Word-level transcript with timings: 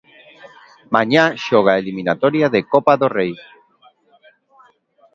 Mañá 0.95 1.25
xoga 1.45 1.71
a 1.73 1.79
eliminatoria 1.83 2.47
de 2.55 2.61
Copa 2.73 2.93
do 3.01 3.07
Rei. 3.17 3.33